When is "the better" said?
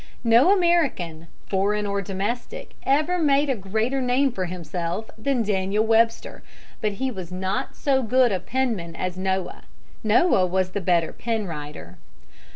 10.71-11.13